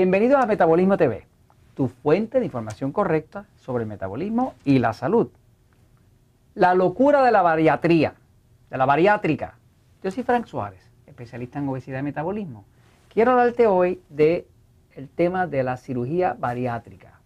[0.00, 1.26] Bienvenidos a Metabolismo TV,
[1.74, 5.26] tu fuente de información correcta sobre el metabolismo y la salud.
[6.54, 8.14] La locura de la bariatría,
[8.70, 9.58] de la bariátrica.
[10.04, 12.64] Yo soy Frank Suárez, especialista en obesidad y metabolismo.
[13.12, 14.46] Quiero hablarte hoy del
[14.94, 17.18] el tema de la cirugía bariátrica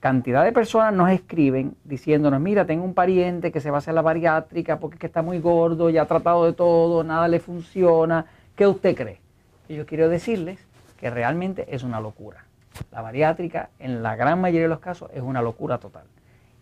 [0.00, 3.94] cantidad de personas nos escriben diciéndonos, mira, tengo un pariente que se va a hacer
[3.94, 7.38] la bariátrica porque es que está muy gordo, ya ha tratado de todo, nada le
[7.38, 8.26] funciona.
[8.56, 9.20] ¿Qué usted cree?
[9.68, 10.58] Y yo quiero decirles
[10.96, 12.44] que realmente es una locura.
[12.92, 16.04] La bariátrica, en la gran mayoría de los casos, es una locura total.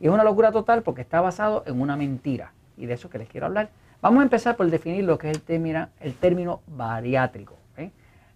[0.01, 2.52] Y es una locura total porque está basado en una mentira.
[2.77, 3.70] Y de eso que les quiero hablar.
[4.01, 7.56] Vamos a empezar por definir lo que es el término, el término bariátrico.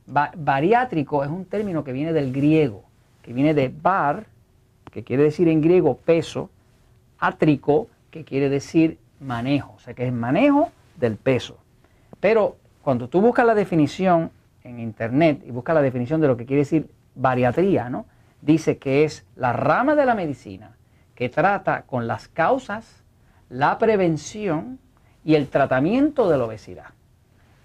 [0.06, 2.84] bariátrico es un término que viene del griego,
[3.23, 4.25] que viene de bar,
[4.91, 6.48] que quiere decir en griego peso,
[7.19, 11.59] átrico, que quiere decir manejo, o sea que es manejo del peso.
[12.20, 14.31] Pero cuando tú buscas la definición
[14.64, 18.06] en internet y buscas la definición de lo que quiere decir bariatría, ¿no?
[18.41, 20.73] dice que es la rama de la medicina
[21.15, 23.03] que trata con las causas,
[23.48, 24.78] la prevención
[25.25, 26.87] y el tratamiento de la obesidad.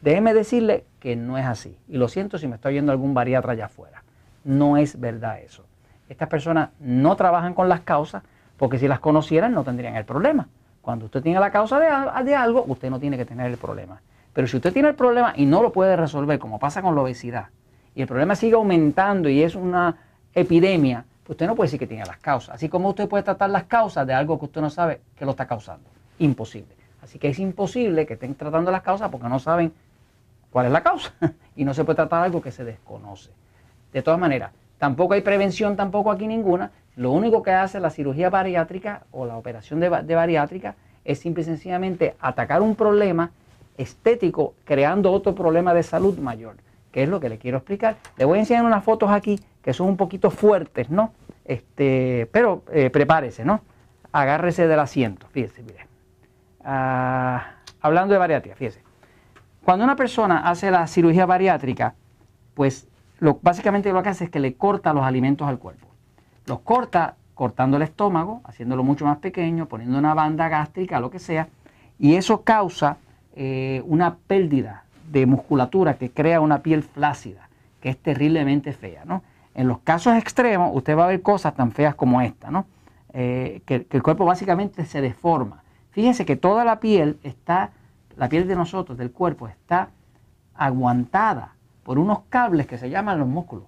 [0.02, 1.78] Déjeme decirle que no es así.
[1.88, 4.04] Y lo siento si me estoy oyendo algún bariatra allá afuera.
[4.44, 5.66] No es verdad eso.
[6.10, 8.24] Estas personas no trabajan con las causas
[8.58, 10.48] porque si las conocieran no tendrían el problema.
[10.82, 14.02] Cuando usted tiene la causa de, algo, usted no tiene que tener el problema.
[14.34, 17.02] Pero si usted tiene el problema y no lo puede resolver, como pasa con la
[17.02, 17.48] obesidad,
[17.96, 19.96] y el problema sigue aumentando y es una
[20.34, 22.56] epidemia, pues usted no puede decir que tiene las causas.
[22.56, 25.32] Así como usted puede tratar las causas de algo que usted no sabe que lo
[25.32, 25.88] está causando.
[26.20, 26.76] Imposible.
[27.02, 29.72] Así que es imposible que estén tratando las causas porque no saben
[30.50, 31.14] cuál es la causa.
[31.56, 33.30] y no se puede tratar algo que se desconoce.
[33.94, 34.52] De todas maneras,
[34.84, 36.72] Tampoco hay prevención, tampoco aquí ninguna.
[36.98, 41.46] Lo único que hace la cirugía bariátrica o la operación de, bariátrica es simple y
[41.46, 43.32] sencillamente atacar un problema
[43.78, 46.56] estético creando otro problema de salud mayor,
[46.92, 47.98] que es lo que le quiero explicar.
[48.18, 51.14] Le voy a enseñar unas fotos aquí que son un poquito fuertes, ¿no?
[51.46, 53.62] Este, pero eh, prepárese, ¿no?
[54.12, 55.88] Agárrese del asiento, fíjese, mire.
[56.64, 58.82] Ah, hablando de bariátrica, fíjese.
[59.64, 61.96] Cuando una persona hace la cirugía bariátrica,
[62.54, 62.88] pues
[63.42, 65.88] básicamente lo que hace es que le corta los alimentos al cuerpo.
[66.46, 71.20] Los corta cortando el estómago, haciéndolo mucho más pequeño, poniendo una banda gástrica, lo que
[71.20, 71.48] sea,
[71.98, 72.98] y eso causa
[73.36, 77.50] eh, una pérdida de musculatura que crea una piel flácida,
[77.82, 79.06] que es terriblemente fea.
[79.06, 79.24] ¿no?
[79.56, 82.66] En los casos extremos, usted va a ver cosas tan feas como esta, ¿no?
[83.14, 85.64] Eh, que, el cuerpo básicamente se deforma.
[85.92, 87.70] Fíjense que toda la piel está,
[88.18, 89.90] la piel de nosotros, del cuerpo, está
[90.56, 93.66] aguantada por unos cables que se llaman los músculos.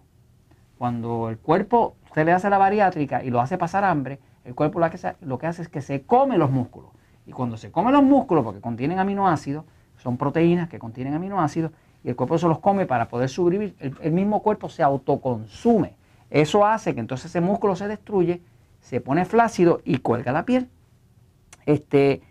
[0.79, 4.79] Cuando el cuerpo, usted le hace la bariátrica y lo hace pasar hambre, el cuerpo
[4.79, 6.89] lo que, lo que hace es que se come los músculos.
[7.25, 9.65] Y cuando se come los músculos, porque contienen aminoácidos,
[9.97, 11.71] son proteínas que contienen aminoácidos,
[12.03, 15.95] y el cuerpo se los come para poder sobrevivir, el, mismo cuerpo se autoconsume.
[16.29, 18.41] Eso hace que entonces ese músculo se destruye,
[18.79, 20.69] se pone flácido y cuelga la piel.
[21.65, 22.21] Este,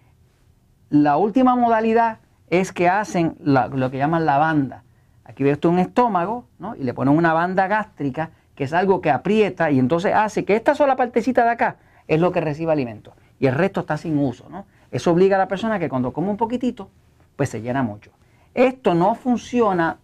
[0.90, 2.18] la última modalidad
[2.48, 4.84] es que hacen lo que llaman la banda.
[5.24, 6.76] Aquí ve usted un estómago, ¿no?
[6.76, 10.54] Y le ponen una banda gástrica, que es algo que aprieta y entonces hace que
[10.54, 11.76] esta sola partecita de acá
[12.06, 13.14] es lo que recibe alimento.
[13.40, 14.66] Y el resto está sin uso, ¿no?
[14.94, 16.88] Eso obliga a la persona que cuando come un poquitito,
[17.34, 18.12] pues se llena mucho.
[18.54, 19.98] Esto no funciona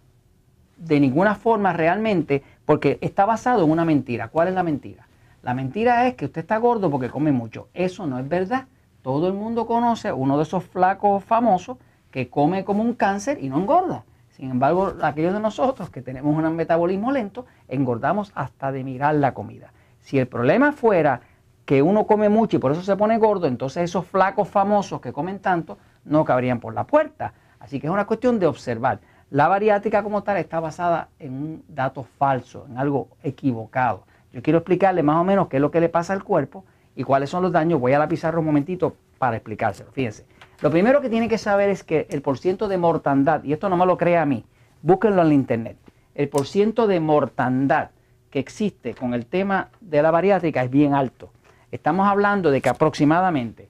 [0.75, 4.27] de ninguna forma realmente porque está basado en una mentira.
[4.27, 5.07] ¿Cuál es la mentira?
[5.43, 7.69] La mentira es que usted está gordo porque come mucho.
[7.73, 8.65] Eso no es verdad.
[9.01, 11.77] Todo el mundo conoce uno de esos flacos famosos
[12.11, 14.03] que come como un cáncer y no engorda.
[14.31, 19.33] Sin embargo, aquellos de nosotros que tenemos un metabolismo lento, engordamos hasta de mirar la
[19.33, 19.71] comida.
[20.01, 21.21] Si el problema fuera
[21.65, 25.13] que uno come mucho y por eso se pone gordo, entonces esos flacos famosos que
[25.13, 27.33] comen tanto no cabrían por la puerta.
[27.59, 28.99] Así que es una cuestión de observar.
[29.29, 34.03] La bariátrica como tal está basada en un dato falso, en algo equivocado.
[34.33, 36.65] Yo quiero explicarle más o menos qué es lo que le pasa al cuerpo
[36.95, 37.79] y cuáles son los daños.
[37.79, 39.91] Voy a la pizarra un momentito para explicárselo.
[39.91, 40.25] Fíjense.
[40.61, 43.77] Lo primero que tiene que saber es que el porciento de mortandad, y esto no
[43.77, 44.45] me lo crea a mí,
[44.81, 45.77] búsquenlo en la internet,
[46.13, 47.91] el porciento de mortandad
[48.29, 51.31] que existe con el tema de la bariátrica es bien alto.
[51.71, 53.69] Estamos hablando de que aproximadamente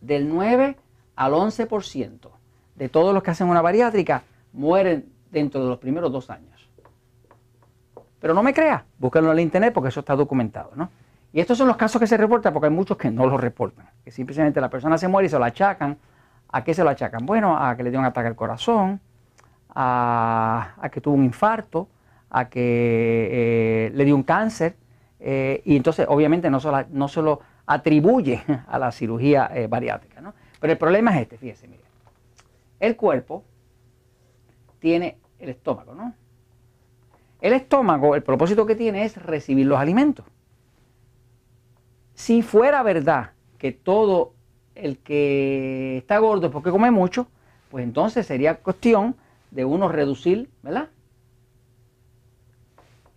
[0.00, 0.76] del 9
[1.16, 2.28] al 11%
[2.76, 4.22] de todos los que hacen una bariátrica
[4.52, 6.68] mueren dentro de los primeros dos años.
[8.20, 10.90] Pero no me crea, búsquenlo en la internet porque eso está documentado, ¿no?
[11.32, 13.88] Y estos son los casos que se reportan porque hay muchos que no los reportan.
[14.04, 15.98] Que simplemente la persona se muere y se lo achacan.
[16.50, 17.26] ¿A qué se lo achacan?
[17.26, 19.00] Bueno, a que le dio un ataque al corazón,
[19.74, 21.88] a, que tuvo un infarto,
[22.30, 24.76] a que eh, le dio un cáncer.
[25.20, 30.20] Eh, y entonces, obviamente, no se, no se lo atribuye a la cirugía eh, bariátrica.
[30.20, 30.34] ¿no?
[30.60, 31.82] Pero el problema es este, fíjese, mire.
[32.80, 33.44] El cuerpo
[34.78, 36.14] tiene el estómago, ¿no?
[37.40, 40.26] El estómago, el propósito que tiene es recibir los alimentos.
[42.14, 44.34] Si fuera verdad que todo
[44.74, 47.28] el que está gordo es porque come mucho,
[47.70, 49.16] pues entonces sería cuestión
[49.50, 50.88] de uno reducir, ¿verdad?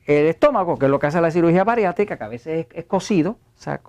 [0.05, 3.31] El estómago, que es lo que hace la cirugía bariátrica, que a veces es, cocido,
[3.31, 3.79] o sea,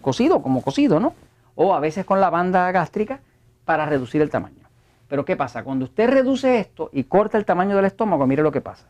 [0.00, 1.14] cocido, como cocido, ¿no?
[1.54, 3.20] O a veces con la banda gástrica
[3.64, 4.68] para reducir el tamaño.
[5.08, 5.64] Pero ¿qué pasa?
[5.64, 8.86] Cuando usted reduce esto y corta el tamaño del estómago, mire lo que pasa.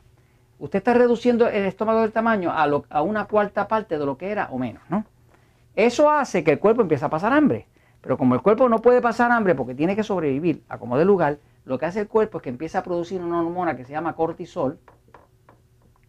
[0.59, 4.31] Usted está reduciendo el estómago del tamaño a, a una cuarta parte de lo que
[4.31, 5.05] era o menos, ¿no?
[5.77, 7.67] Eso hace que el cuerpo empiece a pasar hambre.
[8.01, 11.05] Pero como el cuerpo no puede pasar hambre porque tiene que sobrevivir a como de
[11.05, 13.93] lugar, lo que hace el cuerpo es que empieza a producir una hormona que se
[13.93, 14.79] llama cortisol,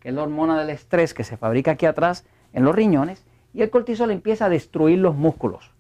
[0.08, 3.70] es la hormona del estrés que se fabrica aquí atrás en los riñones, y el
[3.70, 5.74] cortisol empieza a destruir los músculos.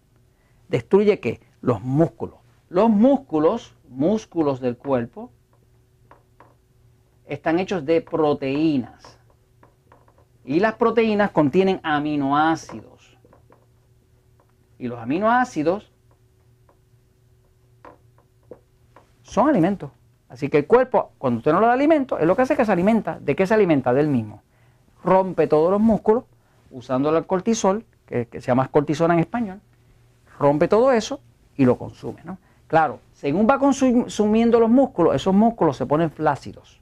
[0.67, 1.39] ¿Destruye qué?
[1.61, 2.37] Los músculos.
[2.67, 5.31] Los músculos, músculos del cuerpo,
[7.25, 9.17] están hechos de proteínas.
[10.43, 13.17] Y las proteínas contienen aminoácidos.
[14.77, 15.89] Y los aminoácidos
[19.21, 19.96] son alimentos.
[20.37, 22.63] Así que el cuerpo, cuando usted no le da alimento, es lo que hace que
[22.63, 23.17] se alimenta.
[23.19, 23.91] ¿De qué se alimenta?
[23.91, 24.43] Del mismo.
[25.03, 26.25] Rompe todos los músculos
[26.69, 29.61] usando el cortisol, que, se llama cortisona en español,
[30.37, 31.21] rompe todo eso
[31.55, 32.21] y lo consume.
[32.23, 32.37] ¿no?
[32.67, 36.79] Claro, según va consumiendo los músculos, esos músculos se ponen flácidos.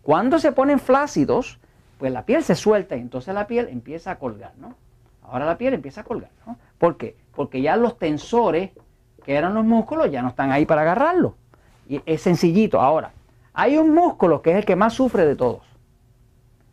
[0.00, 1.58] Cuando se ponen flácidos,
[1.98, 4.54] pues la piel se suelta y entonces la piel empieza a colgar.
[4.56, 4.76] ¿no?
[5.24, 6.30] Ahora la piel empieza a colgar.
[6.46, 6.56] ¿no?
[6.78, 7.18] ¿Por qué?
[7.36, 8.70] Porque ya los tensores,
[9.26, 11.36] que eran los músculos, ya no están ahí para agarrarlo.
[11.88, 12.80] Y es sencillito.
[12.80, 13.12] Ahora,
[13.52, 15.62] hay un músculo que es el que más sufre de todos.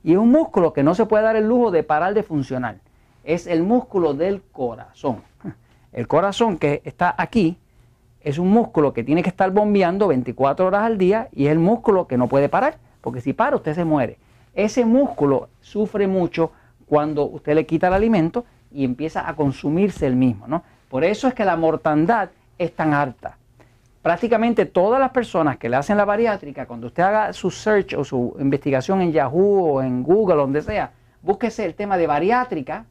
[0.04, 2.78] Y es un músculo que no se puede dar el lujo de parar de funcionar.
[3.24, 5.22] Es el músculo del corazón.
[5.94, 7.58] El corazón que está aquí
[8.22, 11.60] es un músculo que tiene que estar bombeando 24 horas al día y es el
[11.60, 14.18] músculo que no puede parar, porque si para usted se muere.
[14.54, 16.54] Ese músculo sufre mucho
[16.86, 20.48] cuando usted le quita el alimento y empieza a consumirse el mismo.
[20.48, 20.64] ¿no?
[20.90, 23.38] Por eso es que la mortandad es tan alta
[24.01, 28.03] prácticamente todas las personas que le hacen la bariátrica, cuando usted haga su search o
[28.03, 32.86] su investigación en Yahoo o en Google, donde sea, búsquese el tema de bariátrica,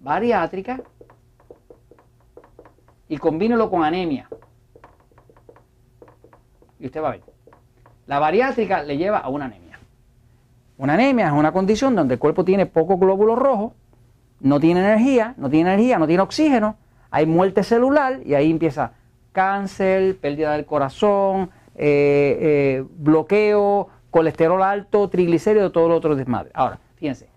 [0.00, 0.80] bariátrica,
[3.08, 4.28] y combínelo con anemia.
[6.78, 7.22] Y usted va a ver.
[8.06, 9.78] La bariátrica le lleva a una anemia.
[10.78, 13.72] Una anemia es una condición donde el cuerpo tiene pocos glóbulos rojos,
[14.40, 16.76] no tiene energía, no tiene energía, no tiene oxígeno,
[17.10, 18.92] hay muerte celular y ahí empieza
[19.32, 26.50] cáncer, pérdida del corazón, eh, eh, bloqueo, colesterol alto, triglicéridos, todo lo otro desmadre.
[26.54, 27.28] Ahora, fíjense,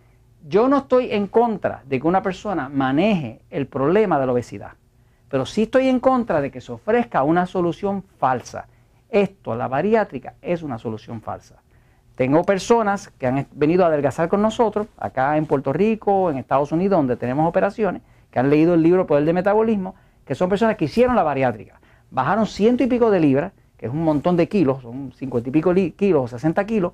[0.47, 4.73] yo no estoy en contra de que una persona maneje el problema de la obesidad,
[5.29, 8.67] pero sí estoy en contra de que se ofrezca una solución falsa.
[9.09, 11.55] Esto, la bariátrica, es una solución falsa.
[12.15, 16.71] Tengo personas que han venido a adelgazar con nosotros, acá en Puerto Rico, en Estados
[16.71, 18.01] Unidos, donde tenemos operaciones,
[18.31, 19.95] que han leído el libro Poder de Metabolismo,
[20.25, 21.79] que son personas que hicieron la bariátrica
[22.11, 25.51] bajaron ciento y pico de libras, que es un montón de kilos, son cincuenta y
[25.51, 26.93] pico kilos o 60 kilos,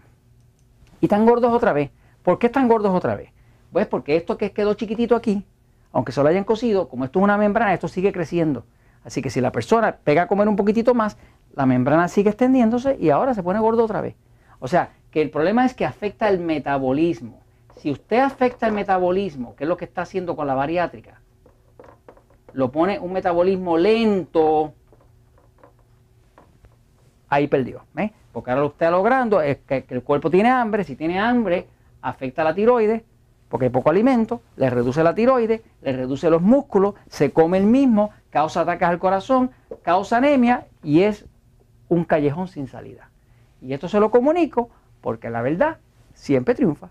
[1.00, 1.92] y están gordos otra vez.
[2.24, 3.30] ¿Por qué están gordos otra vez?
[3.72, 5.46] Pues porque esto que quedó chiquitito aquí,
[5.92, 8.66] aunque se lo hayan cosido, como esto es una membrana, esto sigue creciendo.
[9.04, 11.18] Así que si la persona pega a comer un poquitito más,
[11.54, 14.16] la membrana sigue extendiéndose y ahora se pone gordo otra vez.
[14.60, 17.42] O sea, que el problema es que afecta el metabolismo.
[17.78, 21.20] Si usted afecta el metabolismo, que es lo que está haciendo con la bariátrica,
[22.54, 24.74] lo pone un metabolismo lento,
[27.32, 27.86] ahí perdió.
[28.32, 31.68] Porque ahora lo está logrando es que, el cuerpo tiene hambre, si tiene hambre,
[32.02, 33.02] afecta a la tiroides,
[33.50, 37.66] porque hay poco alimento, le reduce la tiroides, le reduce los músculos, se come el
[37.66, 41.26] mismo, causa ataques al corazón, causa anemia y es
[41.90, 43.10] un callejón sin salida.
[43.62, 44.70] Y esto se lo comunico
[45.02, 45.78] porque la verdad
[46.14, 46.90] siempre triunfa.